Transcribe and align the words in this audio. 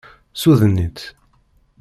Ssuden-itt. 0.33 0.99